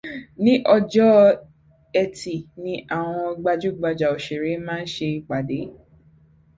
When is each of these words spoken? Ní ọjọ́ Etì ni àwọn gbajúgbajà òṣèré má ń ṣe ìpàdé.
Ní 0.43 0.53
ọjọ́ 0.75 1.09
Etì 2.01 2.35
ni 2.63 2.73
àwọn 2.97 3.25
gbajúgbajà 3.41 4.07
òṣèré 4.15 4.51
má 4.65 4.75
ń 4.83 4.89
ṣe 4.93 5.05
ìpàdé. 5.17 5.59